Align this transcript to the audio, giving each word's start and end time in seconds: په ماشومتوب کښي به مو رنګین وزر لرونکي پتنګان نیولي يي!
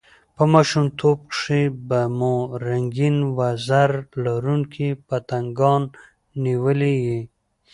په 0.35 0.43
ماشومتوب 0.53 1.17
کښي 1.31 1.63
به 1.87 2.01
مو 2.17 2.33
رنګین 2.67 3.17
وزر 3.37 3.91
لرونکي 4.23 4.87
پتنګان 5.07 5.81
نیولي 6.43 6.93
يي! 7.05 7.21